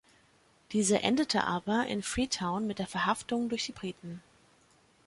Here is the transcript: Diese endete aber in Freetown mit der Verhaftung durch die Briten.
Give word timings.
Diese 0.71 1.03
endete 1.03 1.43
aber 1.43 1.85
in 1.85 2.01
Freetown 2.01 2.65
mit 2.65 2.79
der 2.79 2.87
Verhaftung 2.87 3.49
durch 3.49 3.67
die 3.67 3.71
Briten. 3.71 4.23